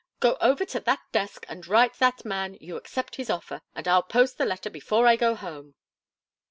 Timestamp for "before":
4.71-5.05